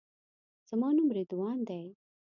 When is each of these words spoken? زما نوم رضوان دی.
زما 0.69 0.89
نوم 0.95 1.07
رضوان 1.17 1.57
دی. 1.67 1.83